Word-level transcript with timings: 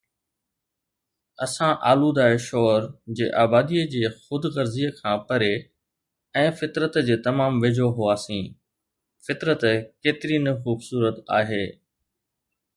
اسان 1.45 1.73
آلوده 1.91 2.25
شور 2.45 2.87
جي 3.19 3.25
آباديءَ 3.43 3.83
جي 3.91 4.01
خود 4.21 4.43
غرضيءَ 4.55 4.95
کان 5.01 5.15
پري 5.33 5.51
۽ 6.45 6.47
فطرت 6.63 6.97
جي 7.11 7.19
تمام 7.29 7.61
ويجهو 7.65 7.91
هئاسين، 8.01 8.45
فطرت 9.27 9.67
ڪيتري 10.03 10.41
نه 10.47 10.57
خوبصورت 10.65 11.23
آهي. 11.41 11.65